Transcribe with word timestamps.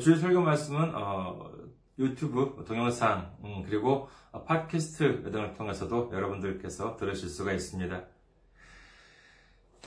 주일 0.00 0.16
설교 0.16 0.40
말씀은 0.40 0.94
어, 0.94 1.50
유튜브 1.98 2.64
동영상 2.66 3.36
음, 3.44 3.62
그리고 3.66 4.08
팟캐스트 4.46 5.30
등을 5.30 5.52
통해서도 5.54 6.10
여러분들께서 6.12 6.96
들으실 6.96 7.28
수가 7.28 7.52
있습니다. 7.52 8.02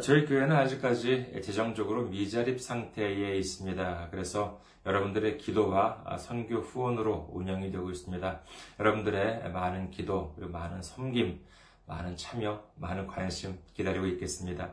저희 0.00 0.26
교회는 0.26 0.56
아직까지 0.56 1.42
재정적으로 1.44 2.08
미자립 2.08 2.60
상태에 2.60 3.36
있습니다. 3.36 4.08
그래서 4.10 4.60
여러분들의 4.84 5.38
기도와 5.38 6.16
선교 6.18 6.56
후원으로 6.56 7.30
운영이 7.32 7.70
되고 7.70 7.88
있습니다. 7.90 8.40
여러분들의 8.80 9.52
많은 9.52 9.90
기도, 9.90 10.34
많은 10.38 10.82
섬김, 10.82 11.38
많은 11.86 12.16
참여, 12.16 12.62
많은 12.76 13.06
관심 13.06 13.58
기다리고 13.74 14.06
있겠습니다. 14.06 14.72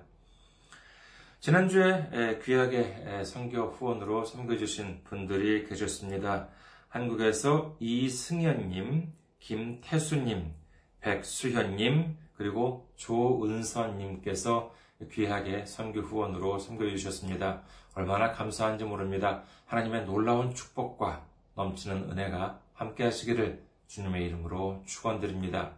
지난주에 1.39 2.39
귀하게 2.43 3.23
선교 3.25 3.67
후원으로 3.67 4.25
섬겨주신 4.25 5.03
분들이 5.03 5.65
계셨습니다. 5.67 6.49
한국에서 6.89 7.75
이승현님, 7.79 9.11
김태수님, 9.39 10.53
백수현님, 11.01 12.17
그리고 12.35 12.89
조은선님께서 12.95 14.73
귀하게 15.11 15.65
선교 15.65 15.99
후원으로 15.99 16.59
섬겨주셨습니다. 16.59 17.63
얼마나 17.95 18.31
감사한지 18.31 18.85
모릅니다. 18.85 19.43
하나님의 19.65 20.05
놀라운 20.05 20.53
축복과 20.55 21.25
넘치는 21.55 22.09
은혜가 22.11 22.61
함께 22.73 23.03
하시기를 23.03 23.63
주님의 23.87 24.25
이름으로 24.27 24.83
축원드립니다. 24.85 25.73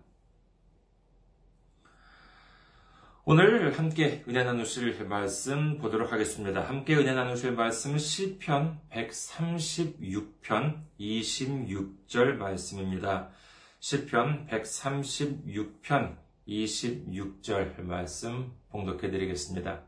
오늘 3.27 3.75
함께 3.75 4.23
은혜 4.27 4.43
나누실 4.43 5.03
말씀 5.05 5.79
보도록 5.79 6.11
하겠습니다. 6.11 6.61
함께 6.61 6.95
은혜 6.95 7.15
나누실 7.15 7.53
말씀은 7.53 7.97
시편 7.97 8.81
136편 8.91 10.83
26절 10.99 12.35
말씀입니다. 12.35 13.31
시편 13.79 14.45
136편 14.45 16.17
26절 16.47 17.81
말씀 17.81 18.53
봉독해 18.69 19.09
드리겠습니다. 19.09 19.81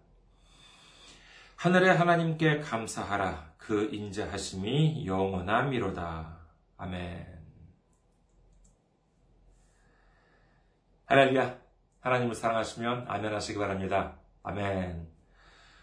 하늘의 1.58 1.96
하나님께 1.96 2.62
감사하라. 2.62 3.54
그 3.60 3.88
인자하심이 3.92 5.06
영원함이로다. 5.06 6.40
아멘. 6.78 7.38
할렐루야. 11.06 11.67
하나님을 12.02 12.36
사랑하시면 12.36 13.06
아멘 13.08 13.34
하시기 13.34 13.58
바랍니다. 13.58 14.16
아멘. 14.44 15.08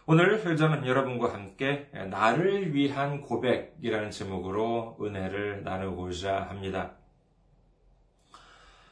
오늘 0.06 0.56
저는 0.56 0.86
여러분과 0.86 1.32
함께 1.32 1.88
나를 2.10 2.74
위한 2.74 3.20
고백이라는 3.20 4.10
제목으로 4.10 4.96
은혜를 5.00 5.64
나누고자 5.64 6.42
합니다. 6.42 6.92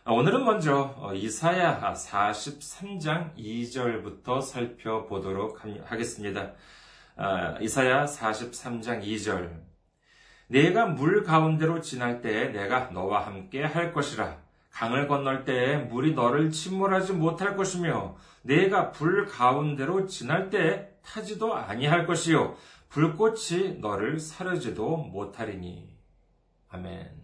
오늘은 0.04 0.44
먼저 0.44 1.12
이사야 1.14 1.94
43장 1.94 3.36
2절부터 3.36 4.42
살펴보도록 4.42 5.60
하겠습니다. 5.84 6.52
이사야 7.60 8.06
43장 8.06 9.04
2절 9.04 9.62
내가 10.48 10.86
물 10.86 11.22
가운데로 11.22 11.80
지날 11.80 12.20
때에 12.20 12.48
내가 12.48 12.90
너와 12.90 13.26
함께 13.26 13.62
할 13.62 13.92
것이라 13.92 14.41
강을 14.72 15.06
건널 15.06 15.44
때에 15.44 15.76
물이 15.76 16.14
너를 16.14 16.50
침몰하지 16.50 17.12
못할 17.12 17.56
것이며 17.56 18.16
내가 18.42 18.90
불 18.90 19.26
가운데로 19.26 20.06
지날 20.06 20.50
때에 20.50 20.88
타지도 21.02 21.54
아니할 21.54 22.06
것이요 22.06 22.56
불꽃이 22.88 23.78
너를 23.80 24.18
사르지도 24.18 24.96
못하리니 24.96 25.94
아멘. 26.68 27.22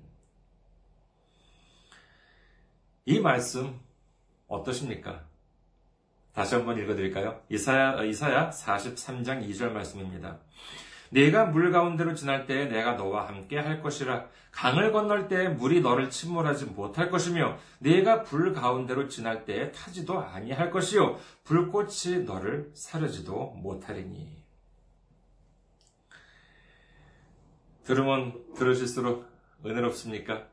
이 3.06 3.20
말씀 3.20 3.81
어떠십니까? 4.47 5.25
다시 6.34 6.54
한번 6.54 6.78
읽어드릴까요? 6.78 7.42
이사야, 7.48 8.04
이사야 8.04 8.50
43장 8.50 9.48
2절 9.48 9.70
말씀입니다. 9.70 10.38
내가 11.10 11.46
물 11.46 11.72
가운데로 11.72 12.14
지날 12.14 12.46
때에 12.46 12.66
내가 12.66 12.92
너와 12.94 13.28
함께 13.28 13.58
할 13.58 13.80
것이라 13.82 14.26
강을 14.50 14.92
건널 14.92 15.28
때에 15.28 15.48
물이 15.48 15.80
너를 15.80 16.10
침몰하지 16.10 16.66
못할 16.66 17.10
것이며 17.10 17.58
내가 17.78 18.22
불 18.22 18.52
가운데로 18.52 19.08
지날 19.08 19.44
때에 19.44 19.72
타지도 19.72 20.20
아니할 20.20 20.70
것이요 20.70 21.19
불꽃이 21.44 22.24
너를 22.26 22.70
사르지도 22.74 23.54
못하리니 23.56 24.38
들으면 27.84 28.34
들으실수록 28.54 29.26
은혜롭습니까? 29.64 30.46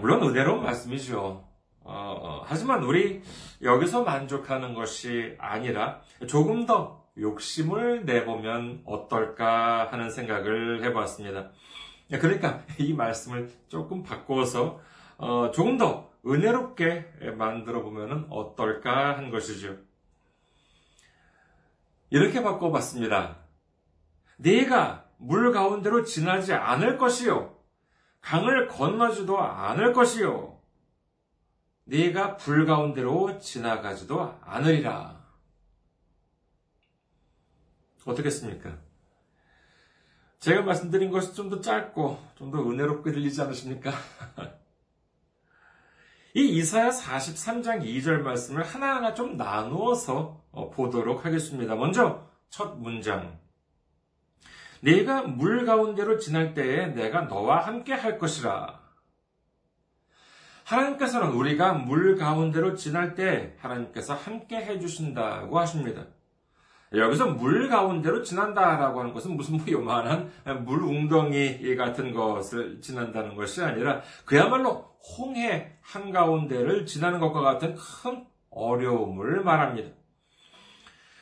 물론 0.00 0.22
은혜로운 0.22 0.62
말씀이죠. 0.62 1.46
어, 1.80 2.42
하지만 2.46 2.82
우리 2.82 3.22
여기서 3.60 4.04
만족하는 4.04 4.72
것이 4.72 5.36
아니라 5.38 6.00
조금 6.26 6.64
더 6.64 7.03
욕심을 7.18 8.04
내보면 8.04 8.82
어떨까 8.84 9.86
하는 9.90 10.10
생각을 10.10 10.82
해보았습니다. 10.84 11.50
그러니까 12.10 12.62
이 12.78 12.92
말씀을 12.92 13.50
조금 13.68 14.02
바꿔서 14.02 14.80
어, 15.16 15.50
조금 15.52 15.78
더 15.78 16.10
은혜롭게 16.26 17.32
만들어 17.36 17.82
보면 17.82 18.26
어떨까 18.30 19.16
한 19.16 19.30
것이죠. 19.30 19.76
이렇게 22.10 22.42
바꿔봤습니다. 22.42 23.38
네가 24.36 25.04
물 25.18 25.52
가운데로 25.52 26.04
지나지 26.04 26.52
않을 26.52 26.98
것이요. 26.98 27.54
강을 28.20 28.68
건너지도 28.68 29.38
않을 29.38 29.92
것이요. 29.92 30.58
네가 31.84 32.36
불 32.36 32.64
가운데로 32.66 33.38
지나가지도 33.38 34.38
않으리라. 34.42 35.13
어떻겠습니까? 38.04 38.78
제가 40.40 40.62
말씀드린 40.62 41.10
것이 41.10 41.34
좀 41.34 41.48
더 41.50 41.60
짧고 41.60 42.18
좀 42.36 42.50
더 42.50 42.58
은혜롭게 42.70 43.12
들리지 43.12 43.40
않으십니까? 43.42 43.92
이 46.36 46.48
이사야 46.58 46.90
43장 46.90 47.82
2절 47.84 48.22
말씀을 48.22 48.64
하나하나 48.64 49.14
좀 49.14 49.36
나누어서 49.36 50.42
어, 50.50 50.70
보도록 50.70 51.24
하겠습니다. 51.24 51.74
먼저 51.76 52.28
첫 52.50 52.76
문장. 52.78 53.38
네가 54.80 55.22
물 55.22 55.64
가운데로 55.64 56.18
지날 56.18 56.52
때에 56.52 56.88
내가 56.88 57.22
너와 57.22 57.66
함께 57.66 57.92
할 57.94 58.18
것이라. 58.18 58.82
하나님께서는 60.64 61.32
우리가 61.32 61.72
물 61.74 62.16
가운데로 62.16 62.74
지날 62.74 63.14
때 63.14 63.56
하나님께서 63.60 64.14
함께 64.14 64.56
해주신다고 64.56 65.58
하십니다. 65.58 66.06
여기서 66.96 67.26
물 67.28 67.68
가운데로 67.68 68.22
지난다라고 68.22 69.00
하는 69.00 69.12
것은 69.12 69.36
무슨 69.36 69.56
뭐 69.56 69.66
요만한 69.68 70.30
물 70.64 70.82
웅덩이 70.82 71.76
같은 71.76 72.12
것을 72.12 72.80
지난다는 72.80 73.34
것이 73.34 73.62
아니라 73.62 74.02
그야말로 74.24 74.94
홍해 75.18 75.72
한가운데를 75.82 76.86
지나는 76.86 77.20
것과 77.20 77.40
같은 77.40 77.74
큰 77.74 78.24
어려움을 78.50 79.42
말합니다. 79.42 79.90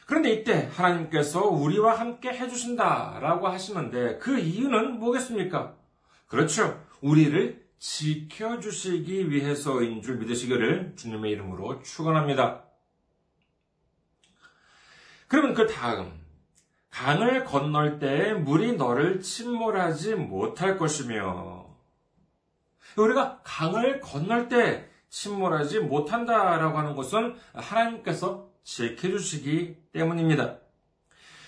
그런데 0.07 0.33
이때 0.33 0.69
하나님께서 0.73 1.47
우리와 1.47 1.99
함께 1.99 2.31
해주신다라고 2.31 3.49
하시는데 3.49 4.19
그 4.19 4.39
이유는 4.39 4.99
뭐겠습니까? 4.99 5.75
그렇죠. 6.27 6.83
우리를 7.01 7.63
지켜주시기 7.79 9.31
위해서인 9.31 10.03
줄 10.03 10.19
믿으시기를 10.19 10.95
주님의 10.97 11.33
이름으로 11.33 11.83
축원합니다. 11.83 12.65
그러면 15.33 15.55
그 15.55 15.67
다음 15.67 16.13
강을 16.91 17.47
건널 17.47 17.99
때 17.99 18.35
물이 18.35 18.77
너를 18.77 19.23
침몰하지 19.23 20.15
못할 20.15 20.77
것이며 20.77 21.75
우리가 22.99 23.41
강을 23.43 24.03
건널 24.03 24.51
때 24.51 24.91
침몰하지 25.09 25.81
못한다라고 25.81 26.77
하는 26.77 26.95
것은 26.95 27.35
하나님께서 27.55 28.51
지켜주시기 28.63 29.77
때문입니다. 29.93 30.59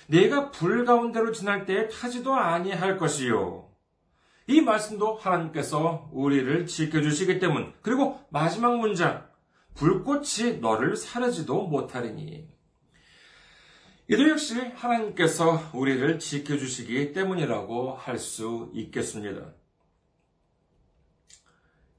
내가 0.07 0.51
불 0.51 0.87
가운데로 0.87 1.33
지날 1.33 1.67
때에 1.67 1.89
타지도 1.89 2.33
아니할 2.33 2.97
것이요. 2.97 3.69
이 4.47 4.63
말씀도 4.63 5.17
하나님께서 5.17 6.09
우리를 6.11 6.67
지켜주시기 6.67 7.39
때문. 7.39 7.75
그리고 7.83 8.19
마지막 8.31 8.79
문장. 8.79 9.29
불꽃이 9.75 10.61
너를 10.63 10.97
사르지도 10.97 11.67
못하리니. 11.67 12.54
이도 14.07 14.29
역시 14.29 14.55
하나님께서 14.61 15.71
우리를 15.73 16.19
지켜주시기 16.19 17.13
때문이라고 17.13 17.95
할 17.95 18.19
수 18.19 18.71
있겠습니다. 18.75 19.53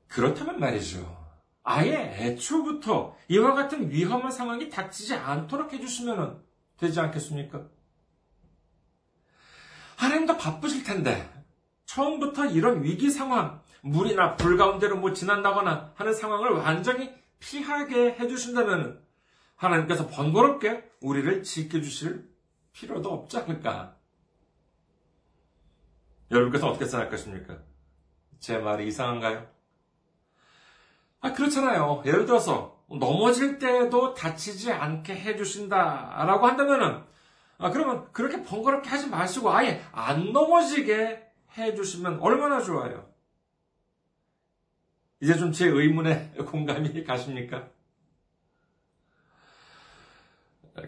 그렇다면 0.08 0.60
말이죠. 0.60 1.26
아예 1.64 2.16
애초부터 2.20 3.18
이와 3.28 3.54
같은 3.54 3.90
위험한 3.90 4.32
상황이 4.32 4.70
닥치지 4.70 5.16
않도록 5.16 5.74
해주시면 5.74 6.44
되지 6.78 7.00
않겠습니까? 7.00 7.68
하나님도 9.98 10.38
바쁘실 10.38 10.84
텐데, 10.84 11.28
처음부터 11.86 12.46
이런 12.46 12.84
위기 12.84 13.10
상황, 13.10 13.62
물이나 13.82 14.36
불 14.36 14.58
가운데로 14.58 14.98
못 14.98 15.14
지난다거나 15.16 15.94
하는 15.96 16.14
상황을 16.14 16.52
완전히 16.52 17.12
피하게 17.40 18.16
해주신다면, 18.20 19.05
하나님께서 19.56 20.08
번거롭게 20.08 20.90
우리를 21.02 21.44
지켜주실 21.44 22.30
필요도 22.74 23.12
없지 23.12 23.38
않을까? 23.38 23.96
여러분께서 26.32 26.68
어떻게 26.70 26.86
생각하십니까? 26.86 27.60
제 28.40 28.58
말이 28.58 28.88
이상한가요? 28.88 29.48
아, 31.22 31.34
그렇잖아요. 31.34 32.04
예를 32.06 32.26
들어서, 32.26 32.84
넘어질 32.90 33.58
때도 33.58 34.14
다치지 34.14 34.72
않게 34.72 35.16
해주신다라고 35.16 36.46
한다면은, 36.46 37.04
아, 37.58 37.72
그러면 37.72 38.12
그렇게 38.12 38.44
번거롭게 38.44 38.90
하지 38.90 39.08
마시고 39.08 39.52
아예 39.52 39.82
안 39.92 40.34
넘어지게 40.34 41.24
해주시면 41.58 42.20
얼마나 42.20 42.62
좋아요. 42.62 43.10
이제 45.22 45.36
좀 45.36 45.52
제 45.52 45.66
의문에 45.68 46.32
공감이 46.46 47.04
가십니까? 47.06 47.70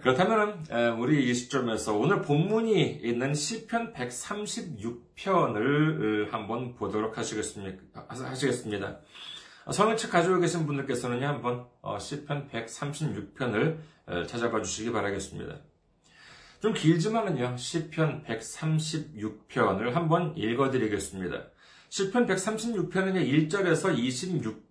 그렇다면 0.02 0.66
우리 1.00 1.30
이 1.30 1.34
시점에서 1.34 1.98
오늘 1.98 2.22
본문이 2.22 3.00
있는 3.04 3.34
시편 3.34 3.94
136편을 3.94 6.30
한번 6.30 6.76
보도록 6.76 7.18
하시겠습니다. 7.18 9.00
성경책 9.72 10.12
가지고 10.12 10.40
계신 10.40 10.66
분들께서는 10.66 11.24
한번 11.24 11.68
어, 11.82 12.00
시편 12.00 12.50
136편을 12.50 13.78
찾아봐 14.28 14.62
주시기 14.62 14.92
바라겠습니다. 14.92 15.56
좀 16.62 16.74
길지만은요, 16.74 17.56
시편 17.58 18.24
136편을 18.24 19.92
한번 19.92 20.36
읽어드리겠습니다. 20.36 21.44
시편 21.90 22.28
136편은 22.28 23.50
1절에서 23.50 23.98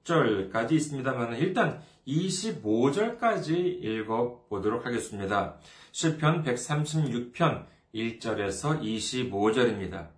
26절까지 0.04 0.72
있습니다만 0.72 1.36
일단 1.38 1.80
25절까지 2.06 3.82
읽어보도록 3.82 4.84
하겠습니다. 4.84 5.56
시편 5.92 6.44
136편 6.44 7.64
1절에서 7.94 8.82
25절입니다. 8.82 10.08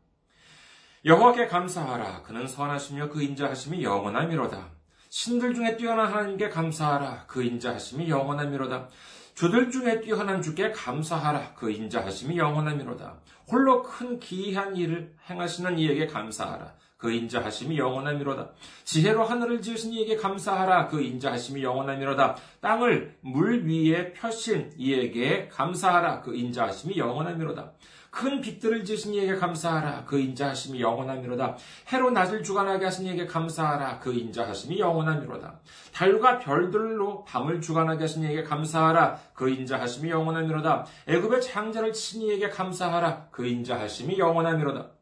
여호와께 1.04 1.46
감사하라. 1.46 2.22
그는 2.22 2.48
선하시며 2.48 3.10
그 3.10 3.22
인자하심이 3.22 3.84
영원하미로다. 3.84 4.70
신들 5.08 5.54
중에 5.54 5.76
뛰어난 5.76 6.12
하나님께 6.12 6.48
감사하라. 6.48 7.26
그 7.28 7.44
인자하심이 7.44 8.10
영원하미로다. 8.10 8.88
주들 9.34 9.70
중에 9.70 10.00
뛰어난 10.00 10.42
주께 10.42 10.72
감사하라. 10.72 11.54
그 11.54 11.70
인자하심이 11.70 12.36
영원하미로다. 12.36 13.20
홀로 13.46 13.84
큰 13.84 14.18
기이한 14.18 14.76
일을 14.76 15.14
행하시는 15.30 15.78
이에게 15.78 16.08
감사하라. 16.08 16.74
그 16.98 17.12
인자하심이 17.12 17.78
영원하미로다. 17.78 18.50
지혜로 18.84 19.24
하늘을 19.24 19.62
지으신 19.62 19.92
이에게 19.92 20.16
감사하라. 20.16 20.88
그 20.88 21.00
인자하심이 21.00 21.62
영원하미로다. 21.62 22.36
땅을 22.60 23.16
물 23.20 23.64
위에 23.66 24.12
펴신 24.12 24.72
이에게 24.76 25.48
감사하라. 25.48 26.22
그 26.22 26.34
인자하심이 26.34 26.98
영원하미로다. 26.98 27.70
큰 28.10 28.40
빛들을 28.40 28.84
지으신 28.84 29.14
이에게 29.14 29.36
감사하라. 29.36 30.06
그 30.06 30.18
인자하심이 30.18 30.80
영원하미로다. 30.80 31.56
해로 31.92 32.10
낮을 32.10 32.42
주관하게 32.42 32.86
하신 32.86 33.06
이에게 33.06 33.26
감사하라. 33.26 34.00
그 34.00 34.12
인자하심이 34.12 34.80
영원하미로다. 34.80 35.60
달과 35.94 36.40
별들로 36.40 37.24
밤을 37.26 37.60
주관하게 37.60 38.04
하신 38.04 38.24
이에게 38.24 38.42
감사하라. 38.42 39.20
그 39.34 39.48
인자하심이 39.50 40.10
영원하미로다. 40.10 40.86
애굽의 41.06 41.42
장자를 41.42 41.92
친 41.92 42.22
이에게 42.22 42.48
감사하라. 42.48 43.28
그 43.30 43.46
인자하심이 43.46 44.18
영원하미로다. 44.18 44.97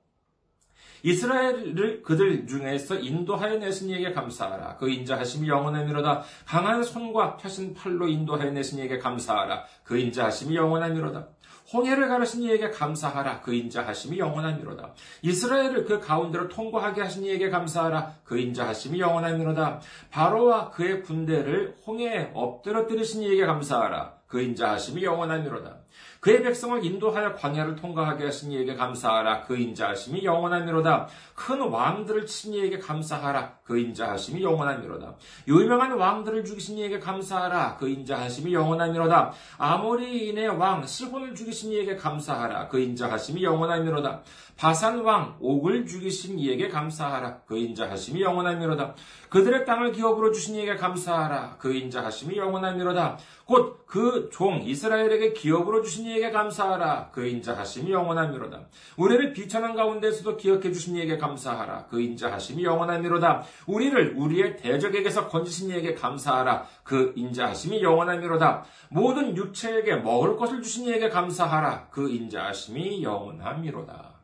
이스라엘을 1.06 2.02
그들 2.02 2.48
중에서 2.48 2.96
인도하여 2.96 3.58
내신 3.58 3.90
이에게 3.90 4.12
감사하라. 4.12 4.76
그 4.76 4.90
인자하심이 4.90 5.48
영원하미로다. 5.48 6.24
강한 6.44 6.82
손과 6.82 7.36
펴신 7.36 7.74
팔로 7.74 8.08
인도하여 8.08 8.50
내신 8.50 8.80
이에게 8.80 8.98
감사하라. 8.98 9.64
그 9.84 9.96
인자하심이 9.98 10.56
영원하미로다. 10.56 11.28
홍해를 11.72 12.08
가르신 12.08 12.42
이에게 12.42 12.70
감사하라. 12.70 13.40
그 13.42 13.54
인자하심이 13.54 14.18
영원하미로다. 14.18 14.94
이스라엘을 15.22 15.84
그 15.84 16.00
가운데로 16.00 16.48
통과하게 16.48 17.02
하신 17.02 17.24
이에게 17.24 17.50
감사하라. 17.50 18.14
그 18.24 18.38
인자하심이 18.38 18.98
영원하미로다. 18.98 19.80
바로와 20.10 20.70
그의 20.70 21.02
군대를 21.02 21.76
홍해에 21.86 22.32
엎드러뜨리신 22.34 23.22
이에게 23.22 23.46
감사하라. 23.46 24.16
그 24.26 24.40
인자하심이 24.40 25.04
영원하미로다. 25.04 25.76
그의 26.26 26.42
백성을 26.42 26.84
인도하여 26.84 27.36
광야를 27.36 27.76
통과하게 27.76 28.24
하신 28.24 28.50
이에게 28.50 28.74
감사하라. 28.74 29.42
그 29.42 29.56
인자하심이 29.56 30.24
영원하미로다. 30.24 31.06
큰 31.36 31.60
왕들을 31.60 32.26
친 32.26 32.52
이에게 32.52 32.80
감사하라. 32.80 33.58
그 33.62 33.78
인자하심이 33.78 34.42
영원하미로다. 34.42 35.14
유명한 35.46 35.92
왕들을 35.92 36.44
죽이신 36.44 36.78
이에게 36.78 36.98
감사하라. 36.98 37.76
그 37.76 37.88
인자하심이 37.88 38.52
영원하미로다. 38.52 39.34
아모리인의 39.58 40.48
왕 40.48 40.84
시혼을 40.84 41.36
죽이신 41.36 41.70
이에게 41.70 41.94
감사하라. 41.94 42.66
그 42.66 42.80
인자하심이 42.80 43.44
영원하미로다. 43.44 44.22
바산 44.56 45.02
왕 45.04 45.36
옥을 45.38 45.86
죽이신 45.86 46.40
이에게 46.40 46.68
감사하라. 46.68 47.42
그 47.46 47.56
인자하심이 47.56 48.20
영원하미로다. 48.22 48.94
그들의 49.28 49.64
땅을 49.64 49.92
기업으로 49.92 50.32
주신 50.32 50.56
이에게 50.56 50.74
감사하라. 50.74 51.56
그 51.58 51.72
인자하심이 51.72 52.36
영원하미로다. 52.36 53.18
곧 53.44 53.86
그 53.86 54.28
종 54.32 54.60
이스라엘에게 54.62 55.32
기업으로 55.32 55.82
주신 55.82 56.06
이에게 56.06 56.15
감사하라. 56.30 57.10
그 57.12 57.26
인자하심이 57.26 57.92
영원하미로다. 57.92 58.66
우리를 58.96 59.32
비천한 59.32 59.74
가운데서도 59.74 60.36
기억해 60.36 60.72
주신 60.72 60.96
이에게 60.96 61.18
감사하라. 61.18 61.86
그 61.86 62.00
인자하심이 62.00 62.64
영원하미로다. 62.64 63.44
우리를 63.66 64.14
우리의 64.16 64.56
대적에게서 64.56 65.28
건지신 65.28 65.70
이에게 65.70 65.94
감사하라. 65.94 66.66
그 66.82 67.12
인자하심이 67.16 67.82
영원하미로다. 67.82 68.64
모든 68.90 69.36
육체에게 69.36 69.96
먹을 69.96 70.36
것을 70.36 70.62
주신 70.62 70.86
이에게 70.86 71.08
감사하라. 71.08 71.88
그 71.90 72.10
인자하심이 72.10 73.02
영원하미로다. 73.02 74.16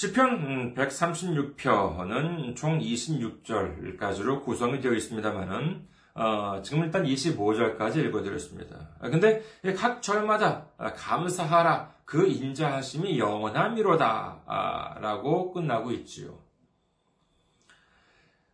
시편 0.00 0.74
136편은 0.76 2.10
음, 2.10 2.54
총 2.54 2.78
26절까지로 2.78 4.42
구성이 4.42 4.80
되어 4.80 4.94
있습니다만은 4.94 5.86
어, 6.14 6.60
지금 6.62 6.84
일단 6.84 7.04
25절까지 7.04 7.96
읽어드렸습니다. 8.06 8.76
아, 9.00 9.08
근데 9.08 9.42
각 9.76 10.02
절마다 10.02 10.66
감사하라 10.78 11.94
그 12.04 12.26
인자하심이 12.26 13.18
영원함이로다 13.18 14.42
아, 14.46 14.98
라고 15.00 15.52
끝나고 15.52 15.92
있지요. 15.92 16.38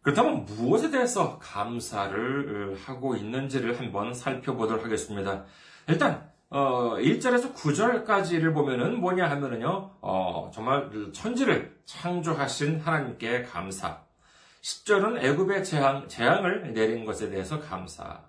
그렇다면 0.03 0.45
무엇에 0.45 0.91
대해서 0.91 1.39
감사를 1.39 2.75
어, 2.75 2.77
하고 2.85 3.17
있는지를 3.17 3.81
한번 3.81 4.15
살펴보도록 4.15 4.85
하겠습니다. 4.85 5.45
일단 5.89 6.31
어, 6.49 6.97
1절에서 6.99 7.55
9절까지를 7.55 8.55
보면은 8.55 9.01
뭐냐 9.01 9.29
하면은요, 9.29 9.97
어, 10.01 10.51
정말 10.55 10.91
천지를 11.13 11.77
창조하신 11.87 12.81
하나님께 12.81 13.43
감사. 13.43 14.06
10절은 14.67 15.23
애굽의 15.23 15.65
재앙, 15.65 16.09
재앙을 16.09 16.73
내린 16.73 17.05
것에 17.05 17.31
대해서 17.31 17.61
감사. 17.61 18.25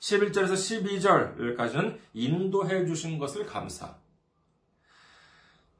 11절에서 0.00 0.54
12절까지는 0.54 1.96
인도해 2.12 2.84
주신 2.86 3.20
것을 3.20 3.46
감사. 3.46 3.94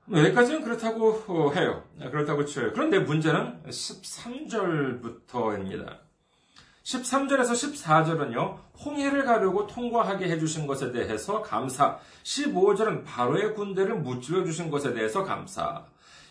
뭐 0.05 0.21
여기까지는 0.21 0.63
그렇다고 0.63 1.53
해요. 1.57 1.83
그렇다고 1.99 2.45
쳐요. 2.45 2.73
그런데 2.73 3.01
문제는 3.01 3.65
13절부터입니다. 3.65 5.99
13절에서 6.85 7.51
14절은요, 7.51 8.59
홍해를 8.85 9.25
가르고 9.25 9.67
통과하게 9.67 10.29
해주신 10.29 10.69
것에 10.69 10.93
대해서 10.93 11.43
감사. 11.43 11.99
15절은 12.23 13.05
바로의 13.05 13.57
군대를 13.57 13.97
무찔러 13.97 14.45
주신 14.45 14.71
것에 14.71 14.95
대해서 14.95 15.25
감사. 15.25 15.85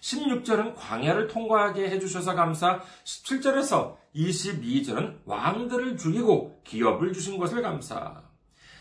16절은 0.05 0.75
광야를 0.75 1.27
통과하게 1.27 1.89
해주셔서 1.89 2.35
감사. 2.35 2.79
17절에서 3.03 3.97
22절은 4.15 5.21
왕들을 5.25 5.97
죽이고 5.97 6.62
기업을 6.63 7.12
주신 7.12 7.39
것을 7.39 7.63
감사. 7.63 8.24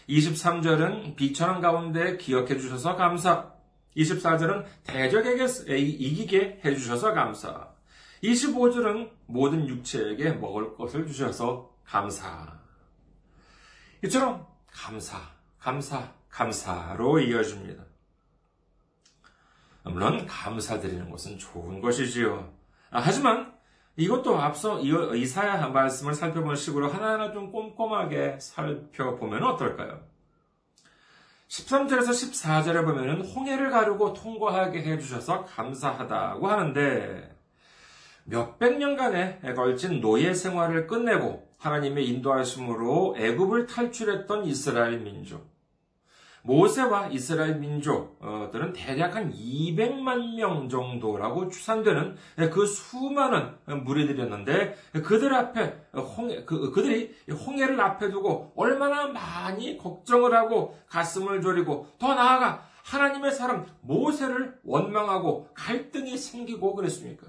23절은 0.08 1.16
비천한 1.16 1.62
가운데 1.62 2.18
기억해 2.18 2.58
주셔서 2.58 2.96
감사. 2.96 3.54
24절은 3.96 4.66
대적에게 4.84 5.46
이기게 5.78 6.60
해주셔서 6.62 7.14
감사. 7.14 7.70
25절은 8.22 9.10
모든 9.26 9.66
육체에게 9.66 10.32
먹을 10.32 10.74
것을 10.74 11.06
주셔서 11.06 11.70
감사. 11.84 12.60
이처럼 14.04 14.46
감사, 14.70 15.18
감사, 15.58 16.12
감사로 16.28 17.20
이어집니다. 17.20 17.93
물론 19.84 20.26
감사드리는 20.26 21.10
것은 21.10 21.38
좋은 21.38 21.80
것이지요. 21.80 22.52
아, 22.90 23.00
하지만 23.00 23.52
이것도 23.96 24.36
앞서 24.36 24.80
이사야 24.80 25.68
말씀을 25.68 26.14
살펴본 26.14 26.56
식으로 26.56 26.88
하나하나 26.88 27.32
좀 27.32 27.52
꼼꼼하게 27.52 28.38
살펴보면 28.40 29.42
어떨까요? 29.44 30.00
13절에서 31.48 32.08
14절에 32.08 32.84
보면 32.84 33.20
홍해를 33.20 33.70
가르고 33.70 34.14
통과하게 34.14 34.82
해주셔서 34.82 35.44
감사하다고 35.44 36.48
하는데 36.48 37.36
몇백 38.24 38.78
년간에 38.78 39.40
걸친 39.54 40.00
노예 40.00 40.34
생활을 40.34 40.86
끝내고 40.86 41.46
하나님의 41.58 42.08
인도하심으로 42.08 43.16
애굽을 43.18 43.66
탈출했던 43.66 44.46
이스라엘 44.46 44.98
민족. 45.00 45.53
모세와 46.44 47.08
이스라엘 47.08 47.56
민족들은 47.56 48.74
대략 48.74 49.16
한 49.16 49.32
200만 49.32 50.34
명 50.36 50.68
정도라고 50.68 51.48
추산되는 51.48 52.16
그 52.52 52.66
수많은 52.66 53.56
무리들이었는데 53.84 54.74
그들 55.02 55.34
앞에 55.34 55.74
홍해, 55.94 56.44
그, 56.44 56.70
그들이 56.70 57.14
홍해를 57.30 57.80
앞에 57.80 58.10
두고 58.10 58.52
얼마나 58.56 59.06
많이 59.06 59.78
걱정을 59.78 60.34
하고 60.34 60.78
가슴을 60.88 61.40
졸이고 61.40 61.88
더 61.98 62.14
나아가 62.14 62.68
하나님의 62.84 63.32
사람 63.32 63.66
모세를 63.80 64.58
원망하고 64.64 65.48
갈등이 65.54 66.18
생기고 66.18 66.74
그랬습니까? 66.74 67.26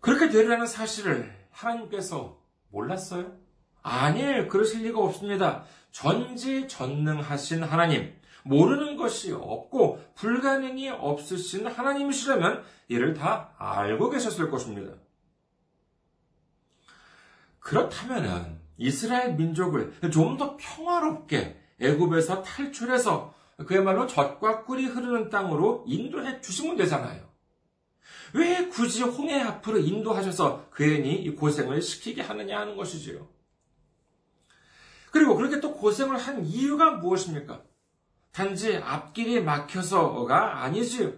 그렇게 0.00 0.28
되리라는 0.28 0.66
사실을 0.66 1.34
하나님께서 1.50 2.38
몰랐어요? 2.68 3.32
아니에요. 3.82 4.48
그러실 4.48 4.82
리가 4.82 4.98
없습니다. 5.00 5.64
전지전능하신 5.94 7.62
하나님, 7.62 8.12
모르는 8.42 8.96
것이 8.96 9.32
없고 9.32 10.04
불가능이 10.16 10.90
없으신 10.90 11.66
하나님이시라면 11.66 12.64
이를 12.88 13.14
다 13.14 13.54
알고 13.58 14.10
계셨을 14.10 14.50
것입니다. 14.50 14.92
그렇다면 17.60 18.60
이스라엘 18.76 19.34
민족을 19.34 19.94
좀 20.12 20.36
더 20.36 20.56
평화롭게 20.58 21.58
애굽에서 21.80 22.42
탈출해서 22.42 23.32
그야말로 23.66 24.06
젖과 24.06 24.64
꿀이 24.64 24.86
흐르는 24.86 25.30
땅으로 25.30 25.84
인도해 25.86 26.40
주시면 26.40 26.76
되잖아요. 26.76 27.22
왜 28.34 28.66
굳이 28.66 29.04
홍해 29.04 29.40
앞으로 29.40 29.78
인도하셔서 29.78 30.70
괜히 30.74 31.14
이 31.14 31.30
고생을 31.36 31.80
시키게 31.80 32.20
하느냐 32.20 32.58
하는 32.60 32.76
것이지요. 32.76 33.33
그리고 35.14 35.36
그렇게 35.36 35.60
또 35.60 35.76
고생을 35.76 36.16
한 36.18 36.44
이유가 36.44 36.90
무엇입니까? 36.90 37.62
단지 38.32 38.76
앞길이 38.78 39.40
막혀서가 39.40 40.64
아니지요. 40.64 41.12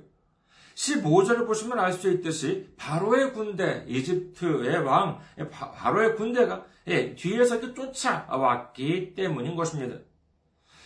15절을 0.75 1.47
보시면 1.47 1.81
알 1.81 1.95
수 1.95 2.11
있듯이 2.13 2.75
바로의 2.77 3.33
군대, 3.33 3.87
이집트의 3.89 4.83
왕, 4.83 5.19
바로의 5.51 6.15
군대가 6.17 6.67
예, 6.89 7.15
뒤에서 7.15 7.57
이렇게 7.57 7.73
쫓아왔기 7.73 9.15
때문인 9.15 9.57
것입니다. 9.57 9.97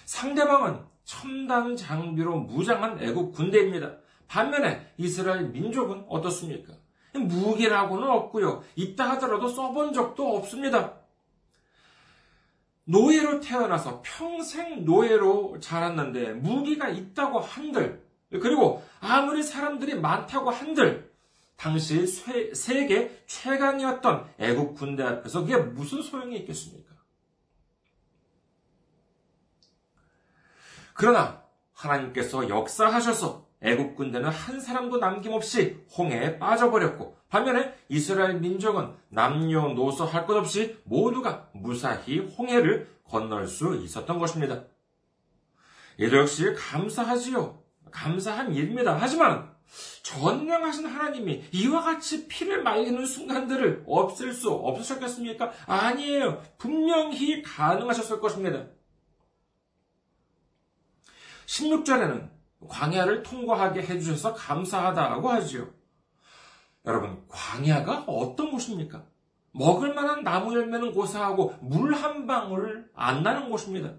상대방은 0.04 0.78
첨단 1.02 1.76
장비로 1.76 2.36
무장한 2.36 3.02
애국 3.02 3.32
군대입니다. 3.34 3.96
반면에 4.28 4.92
이스라엘 4.98 5.48
민족은 5.48 6.04
어떻습니까? 6.08 6.74
무기라고는 7.14 8.08
없고요. 8.08 8.62
있다 8.76 9.10
하더라도 9.10 9.48
써본 9.48 9.94
적도 9.94 10.36
없습니다. 10.36 11.00
노예로 12.90 13.40
태어나서 13.40 14.02
평생 14.04 14.85
노예로 14.85 15.61
자랐는데 15.61 16.32
무기가 16.35 16.88
있다고 16.88 17.38
한들 17.38 18.04
그리고 18.30 18.82
아무리 19.00 19.42
사람들이 19.42 19.94
많다고 19.94 20.50
한들 20.50 21.11
당시 21.56 22.06
세계 22.06 23.23
최강이었던 23.26 24.35
애국 24.38 24.75
군대 24.75 25.04
앞에서 25.04 25.42
그게 25.42 25.56
무슨 25.56 26.02
소용이 26.02 26.38
있겠습니까? 26.38 26.90
그러나 30.94 31.44
하나님께서 31.75 32.49
역사하셔서 32.49 33.47
애국 33.62 33.94
군대는 33.94 34.30
한 34.30 34.61
사람도 34.61 34.99
남김없이 34.99 35.85
홍해에 35.97 36.38
빠져버렸고 36.38 37.19
반면에 37.30 37.75
이스라엘 37.88 38.40
민족은 38.40 38.92
남녀노소 39.08 40.04
할 40.04 40.26
것 40.26 40.37
없이 40.37 40.76
모두가 40.84 41.49
무사히 41.52 42.18
홍해를 42.18 42.88
건널 43.04 43.46
수 43.46 43.76
있었던 43.76 44.18
것입니다. 44.18 44.64
이도 45.99 46.18
역시 46.18 46.52
감사하지요. 46.54 47.62
감사한 47.90 48.54
일입니다. 48.54 48.96
하지만 49.00 49.50
전능하신 50.02 50.87
하나님이 50.87 51.44
이와 51.52 51.82
같이 51.82 52.26
피를 52.26 52.62
말리는 52.62 53.04
순간들을 53.06 53.84
없앨 53.87 54.32
수 54.32 54.50
없으셨겠습니까? 54.50 55.52
아니에요. 55.66 56.42
분명히 56.58 57.42
가능하셨을 57.42 58.20
것입니다. 58.20 58.66
16절에는 61.46 62.30
광야를 62.68 63.22
통과하게 63.22 63.82
해주셔서 63.82 64.34
감사하다고 64.34 65.28
하지요. 65.28 65.79
여러분, 66.87 67.22
광야가 67.28 68.04
어떤 68.06 68.50
곳입니까? 68.50 69.04
먹을 69.52 69.94
만한 69.94 70.22
나무 70.22 70.54
열매는 70.54 70.92
고사하고 70.92 71.54
물 71.60 71.92
한 71.94 72.26
방울 72.26 72.88
안 72.94 73.22
나는 73.22 73.50
곳입니다. 73.50 73.94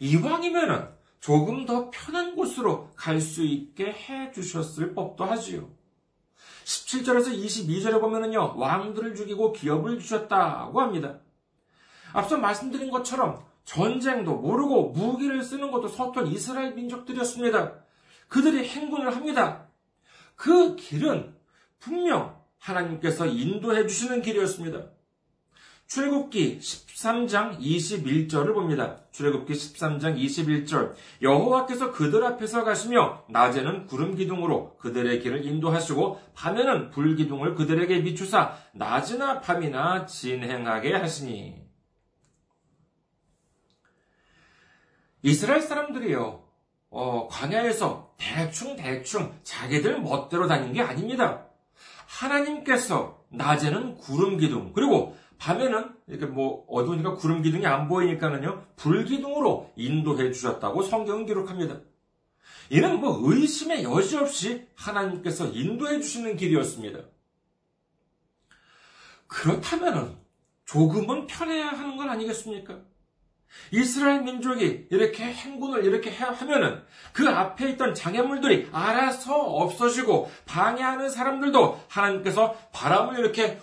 이왕이면은 0.00 0.88
조금 1.20 1.64
더 1.66 1.90
편한 1.90 2.34
곳으로 2.34 2.90
갈 2.96 3.20
수 3.20 3.42
있게 3.44 3.92
해 3.92 4.32
주셨을 4.32 4.94
법도 4.94 5.24
하지요. 5.24 5.70
17절에서 6.64 7.32
22절에 7.32 8.00
보면은요, 8.00 8.54
왕들을 8.56 9.14
죽이고 9.14 9.52
기업을 9.52 9.98
주셨다고 10.00 10.80
합니다. 10.80 11.20
앞서 12.12 12.36
말씀드린 12.36 12.90
것처럼 12.90 13.44
전쟁도 13.64 14.36
모르고 14.36 14.90
무기를 14.90 15.42
쓰는 15.42 15.70
것도 15.70 15.88
서툰 15.88 16.26
이스라엘 16.26 16.74
민족들이었습니다. 16.74 17.74
그들이 18.28 18.68
행군을 18.68 19.14
합니다. 19.14 19.68
그 20.34 20.74
길은 20.76 21.34
분명 21.82 22.40
하나님께서 22.58 23.26
인도해 23.26 23.86
주시는 23.86 24.22
길이었습니다. 24.22 24.84
출애굽기 25.88 26.60
13장 26.60 27.58
21절을 27.58 28.54
봅니다. 28.54 29.00
출애굽기 29.10 29.52
13장 29.52 30.16
21절 30.16 30.94
여호와께서 31.20 31.90
그들 31.92 32.24
앞에서 32.24 32.64
가시며 32.64 33.24
낮에는 33.28 33.86
구름 33.88 34.14
기둥으로 34.14 34.76
그들의 34.78 35.20
길을 35.20 35.44
인도하시고 35.44 36.20
밤에는 36.34 36.90
불 36.90 37.16
기둥을 37.16 37.56
그들에게 37.56 38.04
비추사 38.04 38.56
낮이나 38.72 39.40
밤이나 39.40 40.06
진행하게 40.06 40.94
하시니 40.94 41.60
이스라엘 45.22 45.60
사람들이요 45.60 46.42
어, 46.90 47.28
광야에서 47.28 48.14
대충 48.16 48.76
대충 48.76 49.34
자기들 49.42 50.00
멋대로 50.00 50.46
다닌 50.46 50.72
게 50.72 50.80
아닙니다. 50.80 51.51
하나님께서 52.18 53.24
낮에는 53.30 53.96
구름 53.96 54.36
기둥 54.36 54.72
그리고 54.74 55.16
밤에는 55.38 55.94
이렇게 56.06 56.26
뭐 56.26 56.64
어두우니까 56.68 57.14
구름 57.14 57.42
기둥이 57.42 57.66
안 57.66 57.88
보이니까는요 57.88 58.64
불 58.76 59.04
기둥으로 59.04 59.72
인도해 59.76 60.30
주셨다고 60.30 60.82
성경은 60.82 61.26
기록합니다. 61.26 61.80
이는 62.70 63.00
뭐 63.00 63.18
의심의 63.22 63.84
여지 63.84 64.16
없이 64.16 64.66
하나님께서 64.76 65.48
인도해 65.48 66.00
주시는 66.00 66.36
길이었습니다. 66.36 67.00
그렇다면은 69.26 70.16
조금은 70.66 71.26
편해야 71.26 71.68
하는 71.68 71.96
건 71.96 72.10
아니겠습니까? 72.10 72.80
이스라엘 73.70 74.22
민족이 74.22 74.86
이렇게 74.90 75.24
행군을 75.24 75.84
이렇게 75.84 76.10
하면은 76.10 76.82
그 77.12 77.28
앞에 77.28 77.70
있던 77.70 77.94
장애물들이 77.94 78.68
알아서 78.72 79.34
없어지고 79.34 80.30
방해하는 80.46 81.08
사람들도 81.08 81.80
하나님께서 81.88 82.54
바람을 82.72 83.18
이렇게 83.18 83.58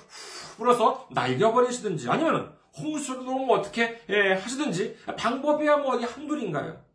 불어서 0.58 1.08
날려버리시든지 1.12 2.10
아니면 2.10 2.54
홍수를 2.78 3.26
놓으면 3.26 3.60
어떻게 3.60 4.02
예, 4.10 4.34
하시든지 4.34 4.98
방법이야 5.18 5.78
뭐 5.78 5.96
어디 5.96 6.06
한둘인가요? 6.06 6.89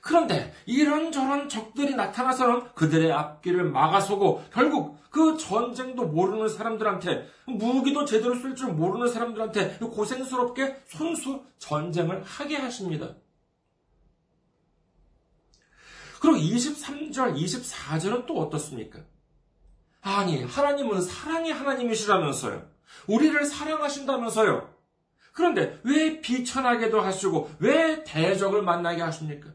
그런데 0.00 0.54
이런저런 0.66 1.48
적들이 1.48 1.94
나타나서는 1.94 2.74
그들의 2.74 3.12
앞길을 3.12 3.64
막아서고 3.64 4.44
결국 4.52 4.98
그 5.10 5.36
전쟁도 5.36 6.06
모르는 6.06 6.48
사람들한테 6.48 7.28
무기도 7.46 8.04
제대로 8.04 8.34
쓸 8.34 8.54
줄 8.54 8.72
모르는 8.72 9.08
사람들한테 9.08 9.78
고생스럽게 9.78 10.82
손수 10.86 11.44
전쟁을 11.58 12.22
하게 12.22 12.56
하십니다. 12.56 13.14
그리고 16.20 16.38
23절, 16.38 17.36
24절은 17.36 18.26
또 18.26 18.40
어떻습니까? 18.40 19.00
아니, 20.00 20.42
하나님은 20.44 21.02
사랑의 21.02 21.52
하나님이시라면서요. 21.52 22.68
우리를 23.06 23.44
사랑하신다면서요. 23.44 24.74
그런데 25.32 25.78
왜 25.82 26.20
비천하게도 26.20 27.00
하시고 27.00 27.50
왜 27.58 28.02
대적을 28.04 28.62
만나게 28.62 29.02
하십니까? 29.02 29.50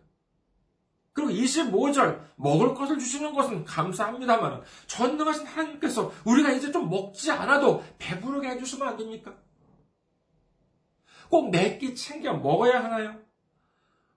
그리고 1.13 1.31
25절 1.31 2.21
먹을 2.37 2.73
것을 2.73 2.97
주시는 2.97 3.33
것은 3.33 3.65
감사합니다만 3.65 4.61
전능하신 4.87 5.45
하나님께서 5.45 6.11
우리가 6.25 6.51
이제 6.51 6.71
좀 6.71 6.89
먹지 6.89 7.31
않아도 7.31 7.83
배부르게 7.97 8.49
해주시면 8.49 8.87
안 8.87 8.97
됩니까? 8.97 9.33
꼭몇끼 11.29 11.95
챙겨 11.95 12.33
먹어야 12.33 12.83
하나요? 12.83 13.15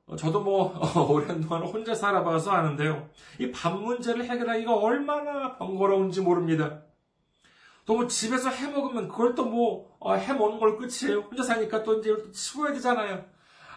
어, 0.06 0.16
저도 0.16 0.42
뭐 0.42 0.74
오랜 1.10 1.40
동안 1.40 1.62
혼자 1.62 1.94
살아봐서 1.94 2.50
아는데요. 2.50 3.08
이 3.40 3.50
밥 3.52 3.80
문제를 3.80 4.24
해결하기가 4.26 4.74
얼마나 4.76 5.56
번거로운지 5.56 6.20
모릅니다. 6.20 6.82
또 7.86 7.94
뭐 7.96 8.06
집에서 8.06 8.50
해 8.50 8.66
먹으면 8.70 9.08
그걸 9.08 9.34
또뭐 9.34 9.96
어, 10.00 10.14
해 10.14 10.32
먹는 10.32 10.58
걸 10.58 10.76
끝이에요. 10.76 11.20
혼자 11.20 11.42
사니까 11.42 11.82
또 11.84 11.98
이제 12.00 12.10
치워야 12.32 12.72
되잖아요. 12.74 13.24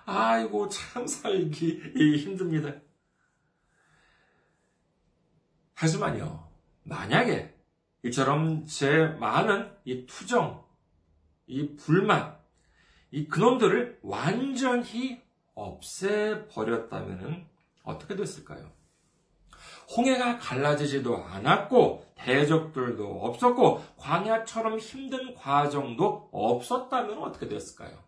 아이고 0.06 0.68
참 0.70 1.06
살기 1.08 2.18
힘듭니다. 2.18 2.74
하지만요, 5.78 6.46
만약에 6.84 7.56
이처럼 8.04 8.66
제 8.66 9.08
많은 9.20 9.72
이 9.86 10.06
투정, 10.08 10.66
이 11.46 11.76
불만, 11.76 12.36
이 13.12 13.28
그놈들을 13.28 14.00
완전히 14.02 15.22
없애버렸다면 15.54 17.48
어떻게 17.84 18.16
됐을까요? 18.16 18.72
홍해가 19.96 20.40
갈라지지도 20.40 21.24
않았고 21.24 22.08
대적들도 22.16 23.22
없었고 23.22 23.86
광야처럼 23.98 24.80
힘든 24.80 25.36
과정도 25.36 26.28
없었다면 26.32 27.20
어떻게 27.20 27.48
됐을까요? 27.48 28.04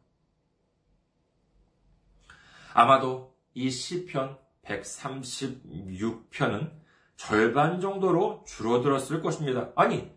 아마도 2.73 3.37
이 3.53 3.69
시편 3.69 4.39
136편은 4.65 6.79
절반 7.19 7.81
정도로 7.81 8.45
줄어들었을 8.47 9.21
것입니다. 9.21 9.71
아니, 9.75 10.09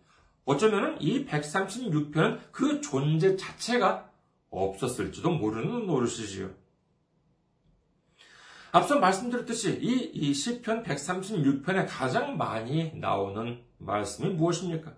어쩌면 0.45 0.97
이 1.01 1.27
136편은 1.27 2.39
그 2.53 2.81
존재 2.81 3.37
자체가 3.37 4.09
없었을지도 4.51 5.33
모르는 5.33 5.87
노릇이지요. 5.87 6.51
앞서 8.71 9.01
말씀드렸듯이 9.01 9.81
이, 9.83 10.11
이 10.15 10.33
시편 10.33 10.85
136편에 10.85 11.87
가장 11.89 12.37
많이 12.37 12.95
나오는 12.95 13.61
말씀이 13.79 14.31
무엇입니까? 14.35 14.95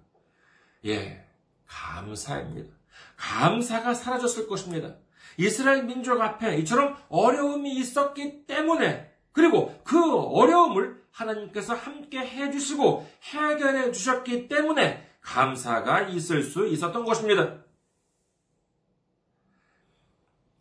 예, 0.84 1.26
감사입니다. 1.66 2.70
감사가 3.16 3.94
사라졌을 3.94 4.46
것입니다. 4.46 4.94
이스라엘 5.38 5.84
민족 5.84 6.20
앞에 6.20 6.58
이처럼 6.58 6.96
어려움이 7.08 7.74
있었기 7.76 8.44
때문에 8.44 9.13
그리고 9.34 9.78
그 9.82 10.16
어려움을 10.16 11.04
하나님께서 11.10 11.74
함께 11.74 12.20
해주시고 12.20 13.06
해결해 13.22 13.90
주셨기 13.90 14.48
때문에 14.48 15.10
감사가 15.20 16.02
있을 16.02 16.44
수 16.44 16.68
있었던 16.68 17.04
것입니다. 17.04 17.58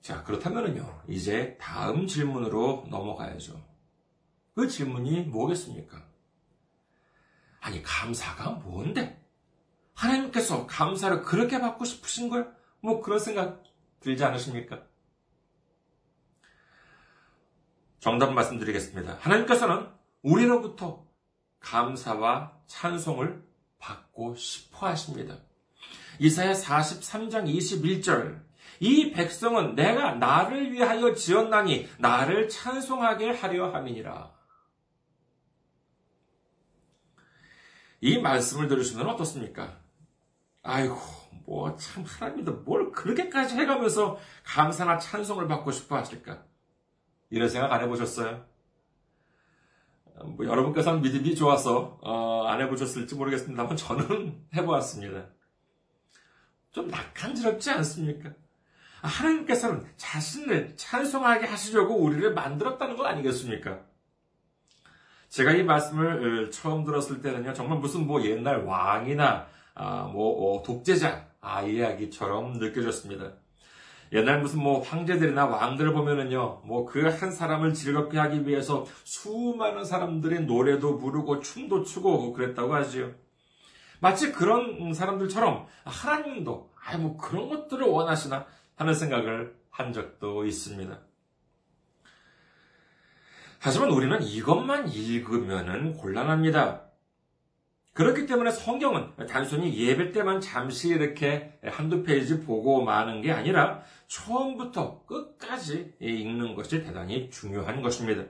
자, 0.02 0.24
그렇다면요, 0.24 1.04
이제 1.08 1.56
다음 1.62 2.08
질문으로 2.08 2.88
넘어가야죠. 2.90 3.64
그 4.56 4.68
질문이 4.68 5.22
뭐겠습니까? 5.22 6.04
아니, 7.62 7.82
감사가 7.84 8.52
뭔데? 8.52 9.24
하나님께서 9.94 10.66
감사를 10.66 11.22
그렇게 11.22 11.60
받고 11.60 11.86
싶으신 11.86 12.28
거야? 12.28 12.52
뭐 12.82 13.02
그런 13.02 13.20
생각 13.20 13.64
들지 14.00 14.24
않으십니까? 14.24 14.84
정답 18.04 18.34
말씀드리겠습니다. 18.34 19.18
하나님께서는 19.22 19.88
우리로부터 20.24 21.06
감사와 21.62 22.52
찬송을 22.68 23.42
받고 23.80 24.36
싶어 24.36 24.88
하십니다. 24.88 25.38
이사야 26.20 26.52
43장 26.52 27.48
21절. 27.48 28.44
이 28.82 29.12
백성은 29.14 29.76
내가 29.76 30.16
나를 30.16 30.74
위하여 30.74 31.14
지었나니 31.14 31.88
나를 31.98 32.50
찬송하게 32.50 33.32
하려 33.32 33.74
함이니라. 33.74 34.34
이 38.02 38.18
말씀을 38.18 38.68
들으시면 38.68 39.08
어떻습니까? 39.12 39.78
아이고, 40.62 40.98
뭐 41.46 41.74
참 41.78 42.04
하나님도 42.04 42.64
뭘 42.66 42.92
그렇게까지 42.92 43.56
해가면서 43.56 44.20
감사나 44.44 44.98
찬송을 45.00 45.48
받고 45.48 45.72
싶어 45.72 45.96
하실까? 45.96 46.44
이런 47.34 47.50
생각 47.50 47.74
안 47.74 47.82
해보셨어요? 47.82 48.46
뭐 50.24 50.46
여러분께서는 50.46 51.02
믿음이 51.02 51.34
좋아서 51.34 51.98
어, 52.04 52.46
안 52.48 52.62
해보셨을지 52.62 53.16
모르겠습니다만 53.16 53.76
저는 53.76 54.46
해보았습니다. 54.56 55.26
좀 56.72 56.90
낙한스럽지 56.90 57.72
않습니까? 57.72 58.30
하나님께서는 59.02 59.84
자신을 59.98 60.78
찬송하게 60.78 61.48
하시려고 61.48 61.96
우리를 61.96 62.36
만들었다는 62.36 62.96
것 62.96 63.06
아니겠습니까? 63.08 63.80
제가 65.30 65.54
이 65.54 65.64
말씀을 65.64 66.46
어, 66.46 66.50
처음 66.52 66.86
들었을 66.86 67.24
때는요, 67.24 67.54
정말 67.54 67.80
무슨 67.80 68.06
뭐 68.06 68.24
옛날 68.24 68.64
왕이나 68.64 69.48
아, 69.74 70.04
뭐 70.04 70.56
어, 70.56 70.62
독재자 70.62 71.26
아, 71.42 71.64
이야기처럼 71.64 72.60
느껴졌습니다. 72.60 73.34
옛날 74.14 74.42
무슨 74.42 74.62
뭐 74.62 74.82
황제들이나 74.82 75.46
왕들을 75.46 75.92
보면은요, 75.94 76.62
뭐 76.66 76.86
그 76.86 77.08
한 77.08 77.32
사람을 77.32 77.74
즐겁게 77.74 78.20
하기 78.20 78.48
위해서 78.48 78.86
수많은 79.04 79.84
사람들의 79.84 80.46
노래도 80.46 80.98
부르고 81.00 81.40
춤도 81.40 81.84
추고 81.84 82.32
그랬다고 82.34 82.76
하지요. 82.76 83.12
마치 84.00 84.32
그런 84.32 84.94
사람들처럼 84.94 85.66
하나님도 85.86 86.72
아뭐 86.86 87.18
그런 87.18 87.50
것들을 87.50 87.88
원하시나 87.88 88.46
하는 88.76 88.94
생각을 88.94 89.56
한 89.70 89.94
적도 89.94 90.46
있습니다. 90.46 91.00
하지만 93.60 93.90
우리는 93.92 94.22
이것만 94.22 94.90
읽으면은 94.90 95.94
곤란합니다. 95.94 96.82
그렇기 97.94 98.26
때문에 98.26 98.50
성경은 98.52 99.28
단순히 99.30 99.78
예배 99.78 100.12
때만 100.12 100.42
잠시 100.42 100.90
이렇게 100.90 101.60
한두 101.64 102.04
페이지 102.04 102.42
보고 102.42 102.84
마는 102.84 103.22
게 103.22 103.32
아니라 103.32 103.84
처음부터 104.08 105.06
끝까지 105.06 105.94
읽는 106.00 106.56
것이 106.56 106.84
대단히 106.84 107.30
중요한 107.30 107.82
것입니다. 107.84 108.24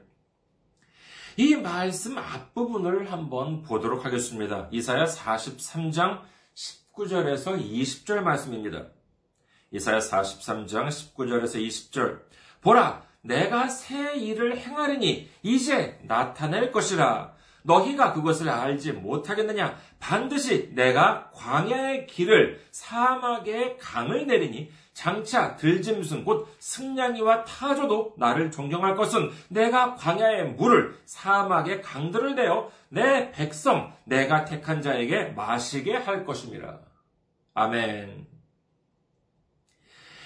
이 1.38 1.56
말씀 1.56 2.18
앞부분을 2.18 3.12
한번 3.12 3.64
보도록 3.64 4.06
하겠습니다. 4.06 4.68
이사야 4.72 5.06
43장 5.06 6.22
19절에서 6.54 7.58
20절 7.58 8.20
말씀입니다. 8.20 8.88
이사야 9.72 10.00
43장 10.00 10.90
19절에서 10.90 11.56
20절. 11.56 12.22
보라, 12.62 13.04
내가 13.22 13.68
새 13.70 14.16
일을 14.16 14.58
행하리니 14.58 15.30
이제 15.42 16.00
나타낼 16.04 16.72
것이라. 16.72 17.33
너희가 17.64 18.14
그것을 18.14 18.50
알지 18.50 18.94
못하겠느냐? 18.94 19.78
반드시 20.00 20.70
내가 20.74 21.32
광야의 21.32 22.08
길을 22.08 22.62
사막의 22.72 23.78
강을 23.78 24.28
내리니 24.28 24.72
장차 24.94 25.56
들짐승 25.56 26.24
곧 26.24 26.48
승냥이와 26.60 27.46
타조도 27.46 28.16
나를 28.18 28.52
존경할 28.52 28.96
것은 28.96 29.32
내가 29.50 29.96
광야의 29.96 30.54
물을 30.54 30.96
사막의 31.06 31.82
강들을 31.82 32.36
내어 32.36 32.70
내 32.90 33.32
백성 33.32 33.94
내가 34.04 34.46
택한 34.46 34.82
자에게 34.82 35.26
마시게 35.30 35.96
할 35.96 36.26
것입니다. 36.26 36.80
아멘. 37.56 38.28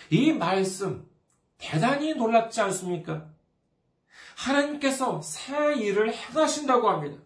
이 0.09 0.33
말씀 0.33 1.07
대단히 1.57 2.13
놀랍지 2.13 2.61
않습니까? 2.61 3.25
하나님께서 4.37 5.21
새 5.21 5.75
일을 5.75 6.13
행하신다고 6.13 6.89
합니다. 6.89 7.17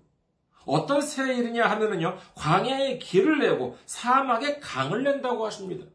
어떤 0.66 1.02
새 1.02 1.34
일이냐 1.34 1.70
하면은요, 1.70 2.18
광야의 2.36 3.00
길을 3.00 3.40
내고 3.40 3.78
사막에 3.86 4.60
강을 4.60 5.04
낸다고 5.04 5.46
하십니다. 5.46 5.86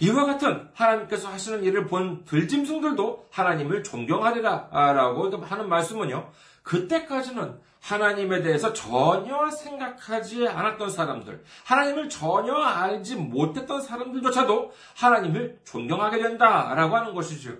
이와 0.00 0.24
같은 0.26 0.68
하나님께서 0.74 1.28
하시는 1.28 1.64
일을 1.64 1.86
본 1.86 2.24
들짐승들도 2.24 3.28
하나님을 3.30 3.82
존경하리라 3.82 4.68
라고 4.70 5.36
하는 5.36 5.68
말씀은요, 5.68 6.30
그때까지는 6.62 7.60
하나님에 7.80 8.40
대해서 8.40 8.72
전혀 8.72 9.50
생각하지 9.50 10.48
않았던 10.48 10.88
사람들, 10.88 11.44
하나님을 11.64 12.08
전혀 12.08 12.54
알지 12.54 13.16
못했던 13.16 13.82
사람들조차도 13.82 14.72
하나님을 14.96 15.60
존경하게 15.64 16.22
된다라고 16.22 16.96
하는 16.96 17.14
것이죠. 17.14 17.58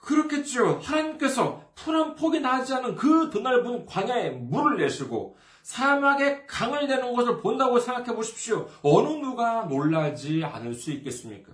그렇겠죠. 0.00 0.80
하나님께서 0.82 1.67
풀한 1.84 2.16
폭이 2.16 2.40
나지 2.40 2.74
않은 2.74 2.96
그 2.96 3.30
드넓은 3.30 3.86
광야에 3.86 4.30
물을 4.30 4.78
내시고 4.78 5.36
사막에 5.62 6.44
강을 6.46 6.88
내는 6.88 7.14
것을 7.14 7.40
본다고 7.40 7.78
생각해 7.78 8.14
보십시오. 8.16 8.68
어느 8.82 9.08
누가 9.20 9.64
놀라지 9.64 10.42
않을 10.42 10.74
수 10.74 10.90
있겠습니까? 10.92 11.52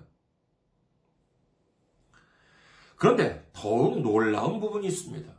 그런데 2.96 3.46
더욱 3.52 4.00
놀라운 4.00 4.60
부분이 4.60 4.86
있습니다. 4.86 5.30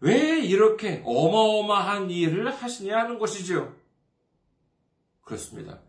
왜 0.00 0.38
이렇게 0.38 1.02
어마어마한 1.04 2.10
일을 2.10 2.50
하시냐 2.50 2.96
하는 2.96 3.18
것이지요. 3.18 3.74
그렇습니다. 5.22 5.80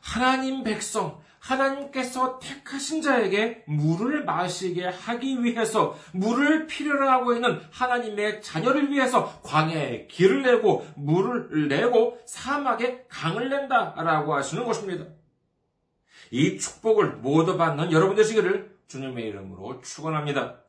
하나님 0.00 0.62
백성, 0.62 1.20
하나님께서 1.40 2.38
택하신 2.38 3.02
자에게 3.02 3.64
물을 3.66 4.24
마시게 4.24 4.86
하기 4.86 5.42
위해서 5.42 5.96
물을 6.12 6.66
필요로 6.66 7.08
하고 7.08 7.34
있는 7.34 7.60
하나님의 7.70 8.42
자녀를 8.42 8.90
위해서 8.90 9.40
광야에 9.42 10.06
길을 10.06 10.42
내고 10.42 10.86
물을 10.96 11.68
내고 11.68 12.20
사막에 12.26 13.06
강을 13.08 13.48
낸다라고 13.48 14.34
하시는 14.34 14.64
것입니다. 14.64 15.06
이 16.30 16.58
축복을 16.58 17.16
모두 17.16 17.56
받는 17.56 17.90
여러분 17.90 18.14
되시기를 18.16 18.78
주님의 18.86 19.28
이름으로 19.28 19.80
축원합니다. 19.80 20.60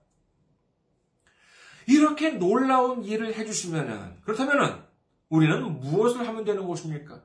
이렇게 1.87 2.31
놀라운 2.31 3.03
일을 3.03 3.35
해주시면은 3.35 4.21
그렇다면은 4.21 4.81
우리는 5.29 5.79
무엇을 5.79 6.27
하면 6.27 6.45
되는 6.45 6.65
것입니까? 6.67 7.21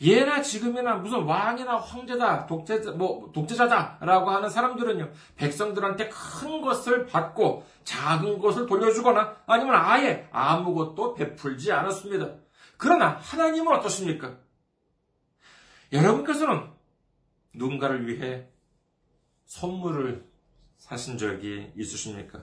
예나 0.00 0.42
지금이나 0.42 0.96
무슨 0.96 1.22
왕이나 1.22 1.76
황제다, 1.76 2.46
독재자, 2.46 2.92
뭐, 2.92 3.30
독재자다라고 3.32 4.30
하는 4.30 4.48
사람들은요, 4.48 5.10
백성들한테 5.36 6.08
큰 6.08 6.60
것을 6.60 7.06
받고 7.06 7.64
작은 7.84 8.38
것을 8.38 8.66
돌려주거나 8.66 9.36
아니면 9.46 9.74
아예 9.76 10.28
아무것도 10.32 11.14
베풀지 11.14 11.72
않았습니다. 11.72 12.34
그러나 12.76 13.10
하나님은 13.20 13.72
어떠십니까? 13.76 14.36
여러분께서는 15.92 16.70
누군가를 17.54 18.08
위해 18.08 18.48
선물을 19.46 20.28
사신 20.76 21.16
적이 21.18 21.72
있으십니까? 21.76 22.42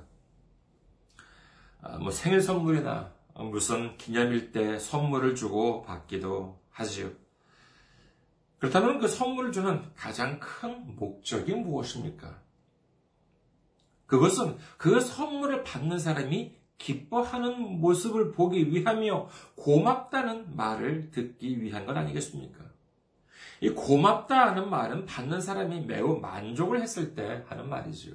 아, 1.81 1.97
뭐 1.97 2.11
생일 2.11 2.41
선물이나 2.41 3.13
무슨 3.35 3.97
기념일 3.97 4.51
때 4.51 4.79
선물을 4.79 5.35
주고 5.35 5.81
받기도 5.83 6.61
하지요. 6.69 7.20
그렇다면 8.61 8.99
그 8.99 9.07
선물을 9.07 9.51
주는 9.51 9.81
가장 9.95 10.39
큰 10.39 10.95
목적이 10.95 11.55
무엇입니까? 11.55 12.39
그것은 14.05 14.55
그 14.77 15.01
선물을 15.01 15.63
받는 15.63 15.97
사람이 15.97 16.55
기뻐하는 16.77 17.79
모습을 17.79 18.31
보기 18.31 18.71
위함이요. 18.71 19.29
고맙다는 19.55 20.55
말을 20.55 21.09
듣기 21.09 21.59
위한 21.63 21.87
것 21.87 21.97
아니겠습니까? 21.97 22.63
이 23.61 23.69
고맙다 23.69 24.53
는 24.53 24.69
말은 24.69 25.07
받는 25.07 25.41
사람이 25.41 25.81
매우 25.81 26.19
만족을 26.19 26.81
했을 26.81 27.15
때 27.15 27.43
하는 27.47 27.67
말이지요. 27.67 28.13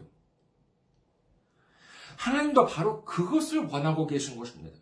하나님도 2.19 2.67
바로 2.67 3.05
그것을 3.05 3.67
원하고 3.67 4.07
계신 4.07 4.39
것입니다. 4.39 4.79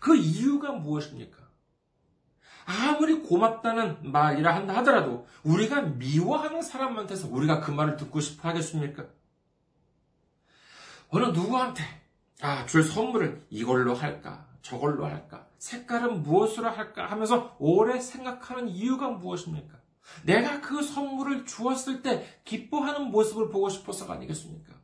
그 0.00 0.16
이유가 0.16 0.72
무엇입니까? 0.72 1.37
아무리 2.68 3.22
고맙다는 3.22 4.12
말이라 4.12 4.54
한다 4.54 4.76
하더라도 4.76 5.26
우리가 5.42 5.80
미워하는 5.80 6.60
사람한테서 6.60 7.28
우리가 7.28 7.60
그 7.60 7.70
말을 7.70 7.96
듣고 7.96 8.20
싶어 8.20 8.50
하겠습니까? 8.50 9.06
어느 11.08 11.24
누구한테 11.26 11.82
아, 12.42 12.66
줄 12.66 12.84
선물을 12.84 13.46
이걸로 13.48 13.94
할까? 13.94 14.46
저걸로 14.60 15.06
할까? 15.06 15.46
색깔은 15.56 16.22
무엇으로 16.22 16.68
할까? 16.68 17.10
하면서 17.10 17.56
오래 17.58 17.98
생각하는 17.98 18.68
이유가 18.68 19.08
무엇입니까? 19.08 19.78
내가 20.24 20.60
그 20.60 20.82
선물을 20.82 21.46
주었을 21.46 22.02
때 22.02 22.26
기뻐하는 22.44 23.10
모습을 23.10 23.48
보고 23.48 23.70
싶어서가 23.70 24.12
아니겠습니까? 24.12 24.74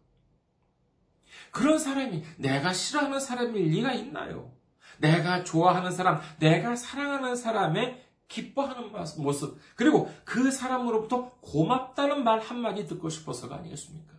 그런 1.50 1.78
사람이 1.78 2.24
내가 2.38 2.72
싫어하는 2.72 3.20
사람일 3.20 3.62
리가 3.68 3.92
있나요? 3.92 4.53
내가 4.98 5.44
좋아하는 5.44 5.90
사람, 5.90 6.20
내가 6.38 6.76
사랑하는 6.76 7.36
사람의 7.36 8.02
기뻐하는 8.28 8.90
모습, 9.18 9.58
그리고 9.76 10.12
그 10.24 10.50
사람으로부터 10.50 11.30
고맙다는 11.40 12.24
말 12.24 12.40
한마디 12.40 12.86
듣고 12.86 13.08
싶어서가 13.08 13.56
아니겠습니까? 13.56 14.14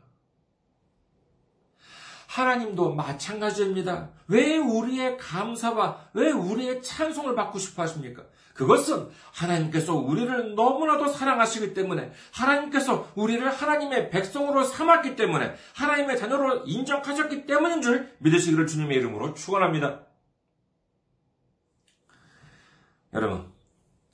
하나님도 2.28 2.94
마찬가지입니다. 2.96 4.10
왜 4.28 4.58
우리의 4.58 5.18
감사와 5.18 6.10
왜 6.14 6.32
우리의 6.32 6.84
찬송을 6.84 7.34
받고 7.34 7.60
싶어 7.60 7.84
하십니까? 7.84 8.24
그것은 8.54 9.10
하나님께서 9.34 9.96
우리를 9.96 10.56
너무나도 10.56 11.10
사랑하시기 11.10 11.74
때문에 11.74 12.12
하나님께서 12.34 13.10
우리를 13.16 13.48
하나님의 13.50 14.10
백성으로 14.10 14.64
삼았기 14.64 15.16
때문에 15.16 15.56
하나님의 15.76 16.18
자녀로 16.18 16.64
인정하셨기 16.66 17.46
때문인 17.46 17.82
줄 17.82 18.14
믿으시기를 18.20 18.66
주님의 18.68 18.98
이름으로 18.98 19.34
축원합니다. 19.34 20.05
여러분, 23.15 23.49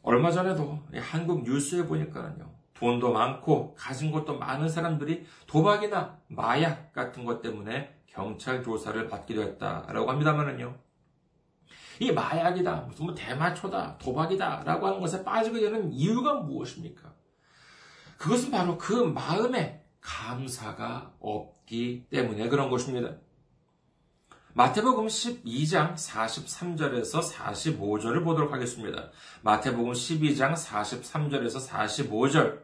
얼마 0.03 0.29
전에도 0.29 0.77
한국 0.93 1.41
뉴스에 1.43 1.87
보니까요. 1.87 2.53
돈도 2.75 3.11
많고 3.11 3.73
가진 3.73 4.11
것도 4.11 4.37
많은 4.37 4.69
사람들이 4.69 5.25
도박이나 5.47 6.19
마약 6.27 6.93
같은 6.93 7.25
것 7.25 7.41
때문에 7.41 7.99
경찰 8.05 8.61
조사를 8.61 9.07
받기도 9.07 9.41
했다라고 9.41 10.07
합니다만은요. 10.07 10.77
이 11.99 12.11
마약이다, 12.11 12.75
무슨 12.81 13.05
뭐 13.07 13.15
대마초다, 13.15 13.97
도박이다 13.97 14.63
라고 14.65 14.85
하는 14.85 14.99
것에 14.99 15.23
빠지게 15.23 15.61
되는 15.61 15.91
이유가 15.91 16.35
무엇입니까? 16.35 17.11
그것은 18.19 18.51
바로 18.51 18.77
그 18.77 18.93
마음에 18.93 19.83
감사가 19.99 21.15
없기 21.19 22.05
때문에 22.11 22.49
그런 22.49 22.69
것입니다. 22.69 23.15
마태복음 24.53 25.07
12장 25.07 25.93
43절에서 25.93 27.23
45절을 27.23 28.21
보도록 28.25 28.51
하겠습니다. 28.51 29.09
마태복음 29.43 29.93
12장 29.93 30.53
43절에서 30.53 31.65
45절. 31.69 32.59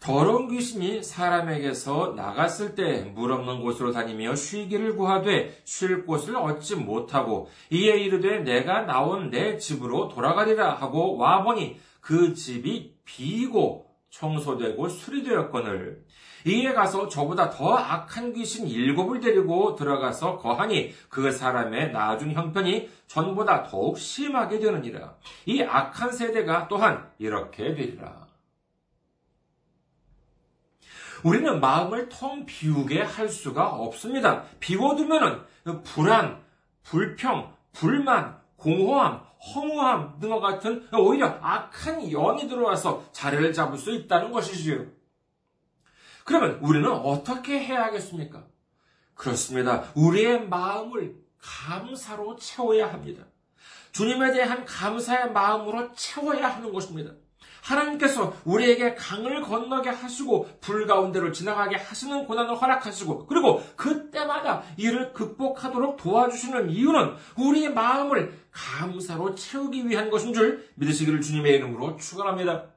더러운 0.00 0.48
귀신이 0.48 1.02
사람에게서 1.02 2.14
나갔을 2.16 2.74
때 2.74 3.04
물 3.14 3.32
없는 3.32 3.60
곳으로 3.60 3.92
다니며 3.92 4.36
쉬기를 4.36 4.96
구하되 4.96 5.60
쉴 5.64 6.06
곳을 6.06 6.36
얻지 6.36 6.76
못하고 6.76 7.50
이에 7.70 7.98
이르되 7.98 8.38
내가 8.40 8.82
나온 8.82 9.28
내 9.30 9.58
집으로 9.58 10.08
돌아가리라 10.08 10.74
하고 10.74 11.18
와보니 11.18 11.78
그 12.00 12.32
집이 12.32 12.96
비고 13.04 13.90
청소되고 14.08 14.88
수리되었거늘 14.88 16.04
이에 16.46 16.72
가서 16.72 17.08
저보다 17.08 17.50
더 17.50 17.74
악한 17.74 18.34
귀신 18.34 18.66
일곱을 18.66 19.20
데리고 19.20 19.74
들어가서 19.74 20.38
거하니 20.38 20.92
그 21.08 21.32
사람의 21.32 21.92
나중 21.92 22.32
형편이 22.32 22.90
전보다 23.06 23.62
더욱 23.62 23.98
심하게 23.98 24.58
되느니라. 24.58 25.14
이 25.46 25.62
악한 25.62 26.12
세대가 26.12 26.68
또한 26.68 27.08
이렇게 27.18 27.74
되리라. 27.74 28.24
우리는 31.22 31.58
마음을 31.58 32.10
텅 32.10 32.44
비우게 32.44 33.00
할 33.00 33.30
수가 33.30 33.68
없습니다. 33.76 34.44
비워두면은 34.60 35.40
불안, 35.84 36.42
불평, 36.82 37.54
불만, 37.72 38.38
공허함, 38.56 39.22
허무함 39.54 40.18
등과 40.20 40.40
같은 40.40 40.86
오히려 40.92 41.38
악한 41.40 42.10
영이 42.10 42.46
들어와서 42.48 43.04
자리를 43.12 43.52
잡을 43.54 43.78
수 43.78 43.90
있다는 43.92 44.30
것이지요. 44.30 44.84
그러면 46.24 46.58
우리는 46.62 46.90
어떻게 46.90 47.60
해야 47.60 47.84
하겠습니까? 47.84 48.44
그렇습니다. 49.14 49.84
우리의 49.94 50.48
마음을 50.48 51.16
감사로 51.40 52.36
채워야 52.36 52.92
합니다. 52.92 53.24
주님에 53.92 54.32
대한 54.32 54.64
감사의 54.64 55.32
마음으로 55.32 55.92
채워야 55.92 56.48
하는 56.48 56.72
것입니다. 56.72 57.12
하나님께서 57.62 58.34
우리에게 58.44 58.94
강을 58.94 59.40
건너게 59.42 59.88
하시고 59.88 60.48
불 60.60 60.86
가운데로 60.86 61.32
지나가게 61.32 61.76
하시는 61.76 62.26
고난을 62.26 62.60
허락하시고 62.60 63.26
그리고 63.26 63.62
그때마다 63.76 64.62
이를 64.76 65.12
극복하도록 65.12 65.96
도와주시는 65.96 66.70
이유는 66.70 67.14
우리의 67.38 67.72
마음을 67.72 68.38
감사로 68.50 69.34
채우기 69.34 69.88
위한 69.88 70.10
것인 70.10 70.34
줄 70.34 70.68
믿으시기를 70.74 71.22
주님의 71.22 71.54
이름으로 71.54 71.96
축원합니다. 71.96 72.73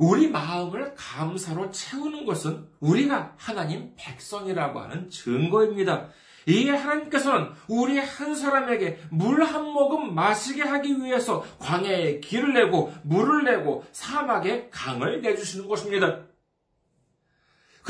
우리 0.00 0.28
마음을 0.28 0.94
감사로 0.96 1.70
채우는 1.70 2.24
것은 2.24 2.66
우리가 2.80 3.34
하나님 3.36 3.92
백성이라고 3.96 4.80
하는 4.80 5.10
증거입니다. 5.10 6.08
이에 6.46 6.70
하나님께서는 6.70 7.50
우리 7.68 7.98
한 7.98 8.34
사람에게 8.34 8.98
물 9.10 9.42
한 9.42 9.62
모금 9.62 10.14
마시게 10.14 10.62
하기 10.62 11.02
위해서 11.02 11.44
광야에 11.58 12.20
길을 12.20 12.54
내고 12.54 12.90
물을 13.02 13.44
내고 13.44 13.84
사막에 13.92 14.70
강을 14.70 15.20
내주시는 15.20 15.68
것입니다. 15.68 16.20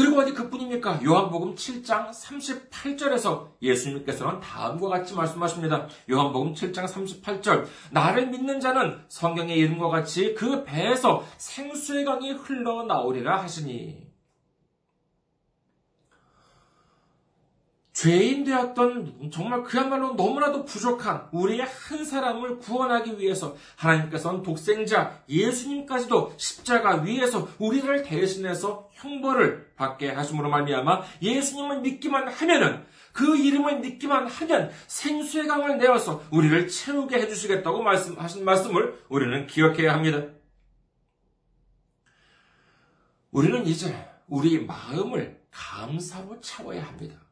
그리고 0.01 0.21
어디 0.21 0.33
그뿐입니까? 0.33 1.01
요한복음 1.05 1.55
7장 1.55 2.09
38절에서 2.09 3.49
예수님께서는 3.61 4.41
다음과 4.41 4.89
같이 4.89 5.15
말씀하십니다. 5.15 5.89
요한복음 6.11 6.55
7장 6.55 6.87
38절. 6.87 7.67
나를 7.91 8.29
믿는 8.29 8.61
자는 8.61 8.99
성경의 9.09 9.59
이름과 9.59 9.89
같이 9.89 10.33
그 10.33 10.65
배에서 10.65 11.23
생수의 11.37 12.07
강이 12.07 12.33
흘러나오리라 12.33 13.43
하시니. 13.43 14.10
죄인 18.01 18.45
되었던 18.45 19.31
정말 19.31 19.63
그야말로 19.63 20.15
너무나도 20.15 20.65
부족한 20.65 21.29
우리의 21.33 21.67
한 21.67 22.03
사람을 22.03 22.59
구원하기 22.59 23.19
위해서 23.19 23.55
하나님께서는 23.77 24.43
독생자 24.43 25.23
예수님까지도 25.29 26.33
십자가 26.39 27.03
위에서 27.03 27.47
우리를 27.59 28.03
대신해서 28.03 28.89
형벌을 28.93 29.75
받게 29.77 30.13
하심으로 30.13 30.49
말미암아 30.49 31.03
예수님을 31.21 31.83
믿기만 31.83 32.29
하면은 32.29 32.87
그 33.13 33.37
이름을 33.37 33.81
믿기만 33.81 34.29
하면 34.29 34.71
생수의 34.87 35.47
강을 35.47 35.77
내어서 35.77 36.25
우리를 36.31 36.69
채우게 36.69 37.17
해주시겠다고 37.17 37.83
말씀하신 37.83 38.47
말씀을 38.47 38.99
우리는 39.11 39.47
기억해야 39.47 39.93
합니다. 39.93 40.23
우리는 43.31 43.67
이제 43.67 43.95
우리 44.27 44.65
마음을 44.65 45.39
감사로 45.51 46.41
채워야 46.41 46.83
합니다. 46.83 47.30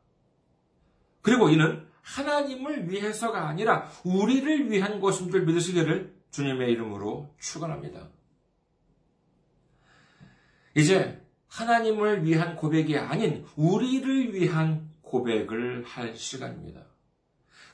그리고 1.23 1.49
이는 1.49 1.87
하나님을 2.03 2.91
위해서가 2.91 3.49
아니라 3.49 3.89
우리를 4.05 4.71
위한 4.71 5.01
것인 5.01 5.31
줄 5.31 5.45
믿으시기를 5.45 6.15
주님의 6.31 6.73
이름으로 6.73 7.35
축원합니다. 7.39 8.09
이제 10.75 11.21
하나님을 11.49 12.25
위한 12.25 12.57
고백이 12.57 12.97
아닌 12.99 13.45
우리를 13.57 14.35
위한 14.35 14.89
고백을 15.03 15.85
할 15.85 16.15
시간입니다. 16.15 16.83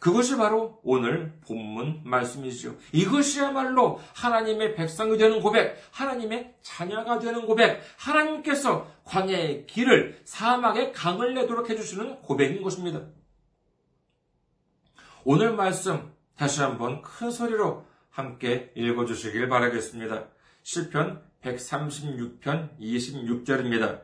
그것이 0.04 0.36
바로 0.36 0.80
오늘 0.82 1.32
본문 1.46 2.02
말씀이죠. 2.04 2.76
이것이야말로 2.92 4.00
하나님의 4.14 4.74
백성이 4.74 5.16
되는 5.16 5.40
고백, 5.40 5.78
하나님의 5.92 6.56
자녀가 6.60 7.18
되는 7.18 7.46
고백, 7.46 7.80
하나님께서 7.96 8.86
광야의 9.04 9.66
길을 9.66 10.20
사막의 10.24 10.92
강을 10.92 11.32
내도록 11.32 11.70
해주시는 11.70 12.20
고백인 12.20 12.62
것입니다. 12.62 13.00
오늘 15.26 15.56
말씀 15.56 16.12
다시 16.36 16.60
한번 16.60 17.00
큰 17.00 17.30
소리로 17.30 17.86
함께 18.10 18.70
읽어주시길 18.76 19.48
바라겠습니다. 19.48 20.26
시편 20.62 21.24
136편 21.40 22.78
26절입니다. 22.78 24.02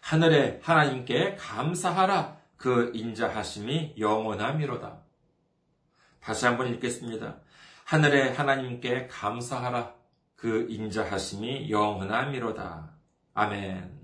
하늘에 0.00 0.58
하나님께 0.64 1.36
감사하라 1.36 2.36
그 2.56 2.90
인자하심이 2.94 3.94
영원함이로다. 3.96 5.02
다시 6.18 6.46
한번 6.46 6.66
읽겠습니다. 6.74 7.36
하늘에 7.84 8.30
하나님께 8.30 9.06
감사하라 9.06 9.94
그 10.34 10.66
인자하심이 10.68 11.70
영원함이로다. 11.70 12.90
아멘. 13.34 14.00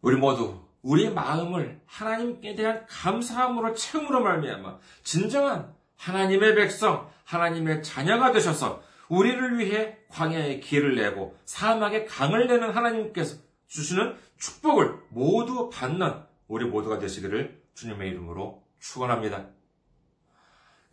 우리 0.00 0.16
모두 0.16 0.69
우리 0.82 1.10
마음을 1.10 1.80
하나님께 1.86 2.54
대한 2.54 2.86
감사함으로 2.86 3.74
채움으로 3.74 4.22
말미암아 4.22 4.78
진정한 5.02 5.74
하나님의 5.96 6.54
백성, 6.54 7.10
하나님의 7.24 7.82
자녀가 7.82 8.32
되셔서 8.32 8.82
우리를 9.08 9.58
위해 9.58 9.98
광야의 10.08 10.60
길을 10.60 10.94
내고 10.94 11.36
사막에 11.44 12.04
강을 12.04 12.46
내는 12.46 12.70
하나님께서 12.70 13.36
주시는 13.66 14.16
축복을 14.38 14.98
모두 15.10 15.68
받는 15.68 16.22
우리 16.48 16.64
모두가 16.64 16.98
되시기를 16.98 17.62
주님의 17.74 18.08
이름으로 18.10 18.64
축원합니다. 18.78 19.48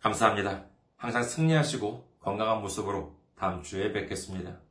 감사합니다. 0.00 0.64
항상 0.96 1.22
승리하시고 1.22 2.08
건강한 2.20 2.60
모습으로 2.60 3.16
다음 3.36 3.62
주에 3.62 3.92
뵙겠습니다. 3.92 4.67